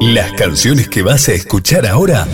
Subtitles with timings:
[0.00, 2.26] Las canciones que vas a escuchar ahora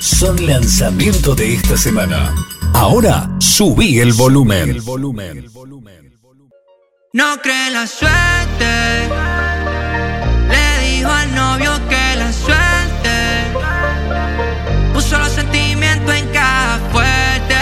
[0.00, 2.34] son lanzamiento de esta semana.
[2.74, 4.82] Ahora subí el volumen.
[7.12, 9.08] No cree la suerte.
[10.48, 13.12] Le dijo al novio que la suerte
[14.92, 17.54] puso los sentimientos en caja fuerte.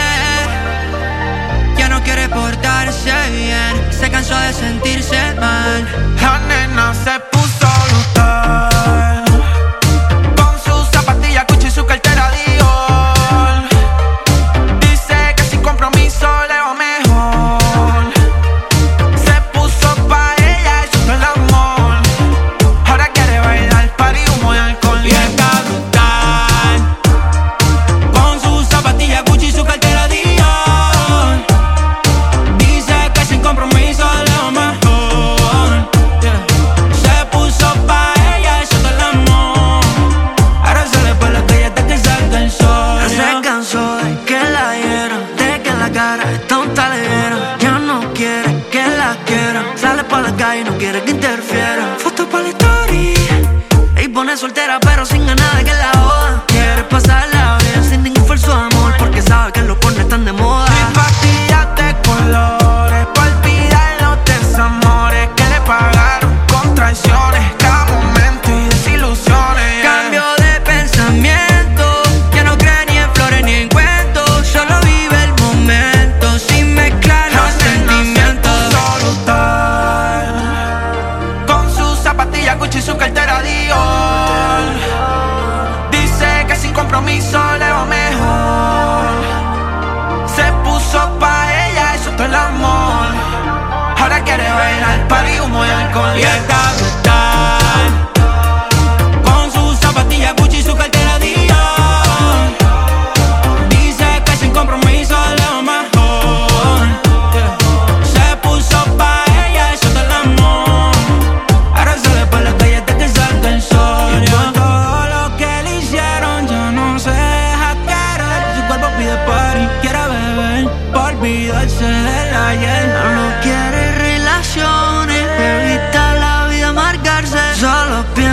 [1.77, 6.17] Ya no quiere portarse bien, se cansó de sentirse mal.
[6.23, 7.30] La nena se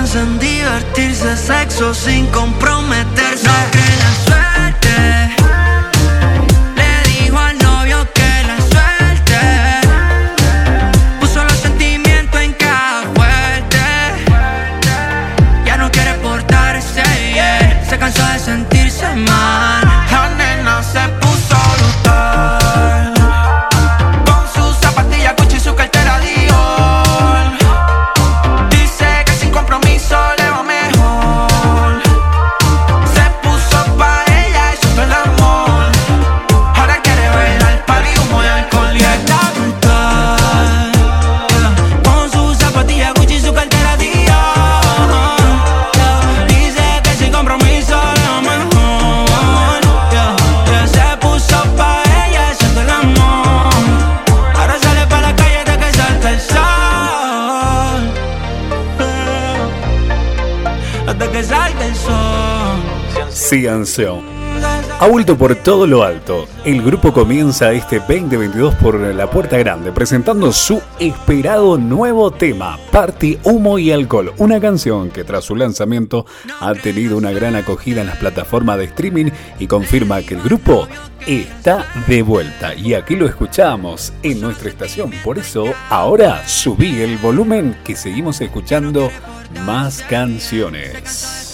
[0.07, 4.47] piensa en divertirse, sexo sin comprometerse.
[65.00, 66.47] Ha vuelto por todo lo alto.
[66.66, 73.38] El grupo comienza este 2022 por la puerta grande, presentando su esperado nuevo tema, Party,
[73.44, 74.34] Humo y Alcohol.
[74.38, 76.25] Una canción que tras su lanzamiento
[76.59, 80.88] ha tenido una gran acogida en las plataformas de streaming y confirma que el grupo
[81.28, 82.73] está de vuelta.
[82.73, 85.12] Y aquí lo escuchamos en nuestra estación.
[85.23, 89.12] Por eso ahora subí el volumen que seguimos escuchando
[89.66, 91.47] más canciones.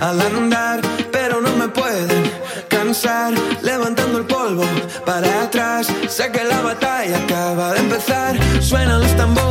[0.00, 0.80] al andar,
[1.10, 2.30] pero no me pueden
[2.68, 3.32] cansar.
[3.62, 4.64] Levantando el polvo
[5.04, 8.36] para atrás, sé que la batalla acaba de empezar.
[8.60, 9.43] Suenan los tambores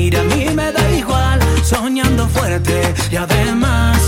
[0.00, 1.40] sigo a mi aire, a mí me da igual.
[1.62, 3.98] Soñando fuerte y además,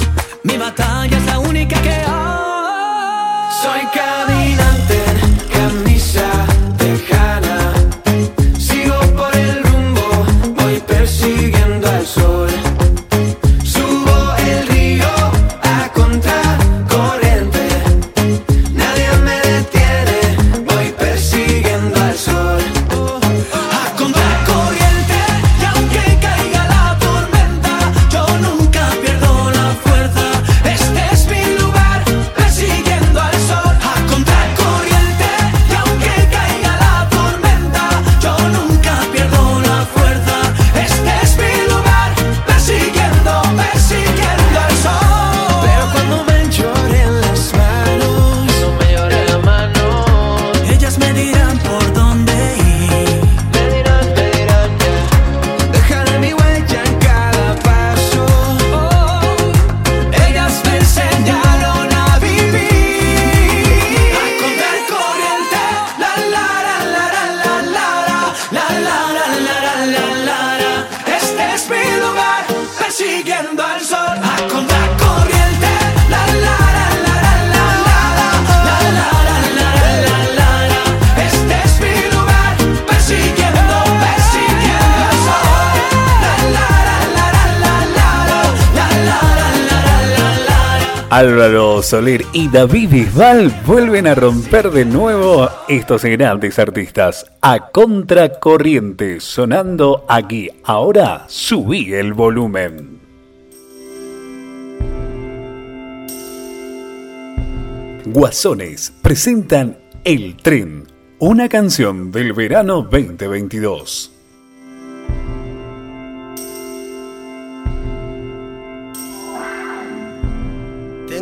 [0.43, 3.51] mi batalla es la única que hay.
[3.63, 4.99] Soy caminante,
[91.13, 99.21] Álvaro Soler y David Bisbal vuelven a romper de nuevo estos grandes artistas a contracorriente,
[99.21, 100.49] sonando aquí.
[100.65, 102.99] Ahora subí el volumen.
[108.07, 110.85] Guasones presentan El Tren,
[111.19, 114.12] una canción del verano 2022.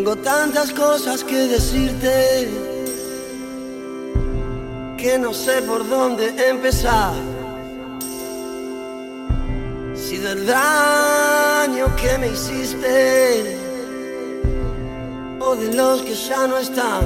[0.01, 2.49] Tengo tantas cosas que decirte
[4.97, 7.13] que no sé por dónde empezar.
[9.95, 13.59] Si del daño que me hiciste
[15.39, 17.05] o de los que ya no están.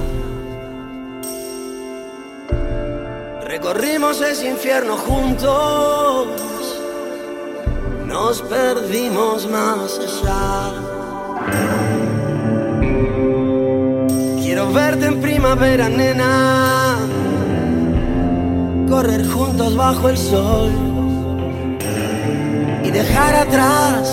[3.43, 6.29] Recorrimos ese infierno juntos,
[8.06, 11.83] nos perdimos más allá.
[14.74, 16.98] Verte en primavera, nena.
[18.88, 20.72] Correr juntos bajo el sol.
[22.82, 24.12] Y dejar atrás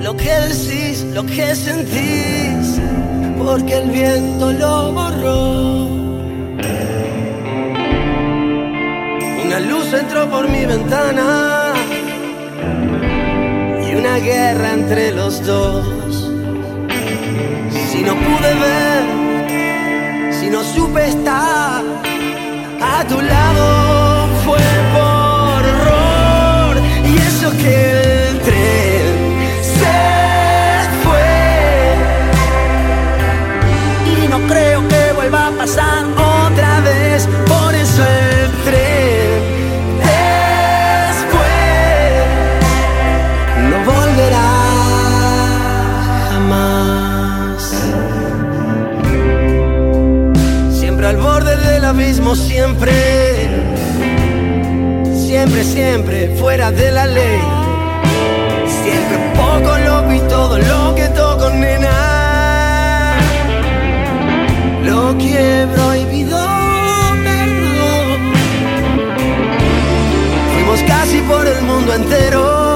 [0.00, 2.80] lo que decís, lo que sentís.
[3.38, 5.84] Porque el viento lo borró.
[9.44, 11.74] Una luz entró por mi ventana.
[13.86, 15.86] Y una guerra entre los dos.
[17.90, 18.87] Si no pude ver,
[20.50, 21.82] no supe estar
[22.80, 23.77] a tu lado,
[52.34, 52.92] siempre,
[55.14, 57.40] siempre, siempre fuera de la ley.
[58.82, 63.16] Siempre poco loco y todo lo que toco, nena.
[64.84, 66.38] Lo que he prohibido,
[67.24, 68.32] perdón.
[70.52, 72.67] Fuimos casi por el mundo entero.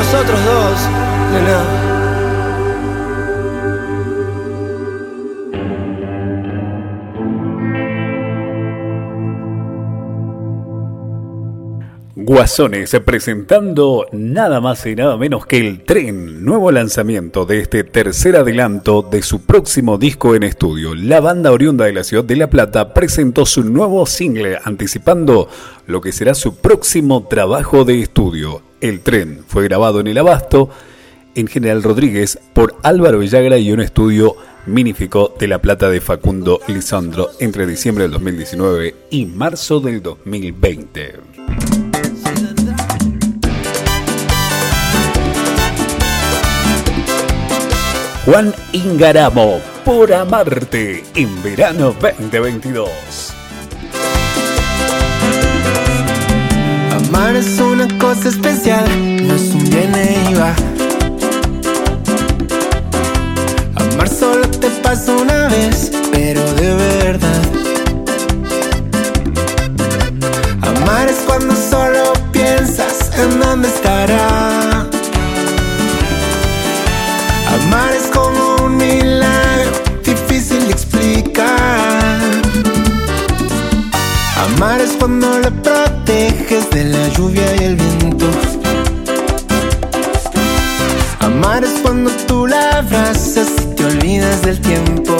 [0.00, 0.88] Nosotros dos,
[1.30, 1.89] nena.
[12.32, 18.36] Guasones presentando nada más y nada menos que el tren, nuevo lanzamiento de este tercer
[18.36, 20.94] adelanto de su próximo disco en estudio.
[20.94, 25.48] La banda oriunda de la ciudad de La Plata presentó su nuevo single anticipando
[25.88, 28.62] lo que será su próximo trabajo de estudio.
[28.80, 30.70] El tren fue grabado en el Abasto,
[31.34, 36.60] en General Rodríguez, por Álvaro Villagra y un estudio Minifico de La Plata de Facundo
[36.68, 41.79] Lisandro entre diciembre del 2019 y marzo del 2020.
[48.26, 52.90] Juan Ingaramo, por amarte, en verano 2022.
[56.92, 60.54] Amar es una cosa especial, no es un viene y va.
[91.60, 95.14] Amar es cuando tú la abrazas y te olvidas del tiempo.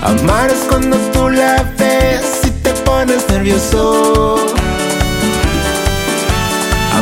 [0.00, 4.36] Amar es cuando tú la ves y te pones nervioso.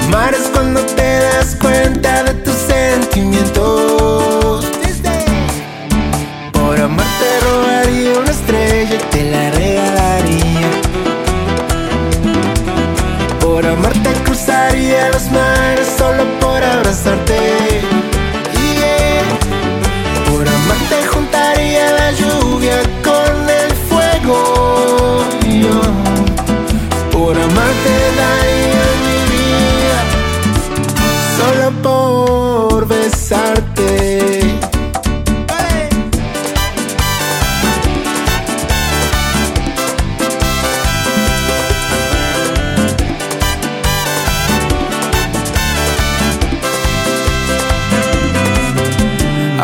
[0.03, 3.98] Amar es cuando te das cuenta de tus sentimientos.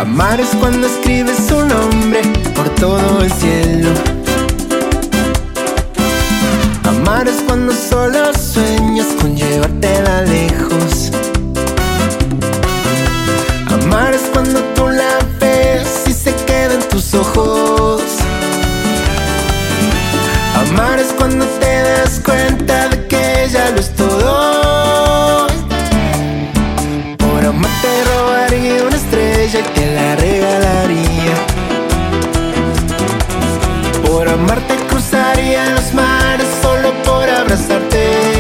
[0.04, 2.20] Amar es cuando escribes su nombre
[2.54, 3.88] por todo el cielo.
[6.86, 11.10] Amar es cuando solo sueñas con llevártela lejos.
[13.66, 18.02] Amar es cuando tú la ves y se queda en tus ojos.
[20.68, 21.73] Amar es cuando te
[29.58, 31.34] y te la regalaría.
[34.04, 38.33] Por amarte cruzaría los mares solo por abrazarte.